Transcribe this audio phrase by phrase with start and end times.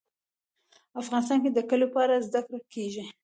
[1.01, 3.03] افغانستان کې د کلیو په اړه زده کړه کېږي.